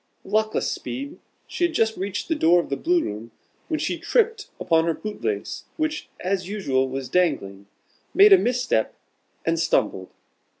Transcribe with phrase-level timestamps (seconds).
[0.25, 1.19] Luckless speed!
[1.45, 3.29] She had just reached the door of the Blue room,
[3.67, 7.67] when she tripped upon her boot lace, which, as usual, was dangling,
[8.11, 8.95] made a misstep,
[9.45, 10.09] and stumbled.